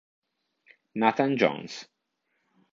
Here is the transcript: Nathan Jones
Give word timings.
Nathan 0.95 1.37
Jones 1.37 1.85